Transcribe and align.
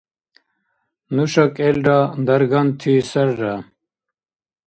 Нуша 1.15 1.45
кӀелра 1.55 1.99
дарганти 2.25 2.93
сарра. 3.09 3.55